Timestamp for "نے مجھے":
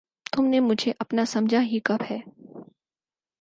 0.45-0.93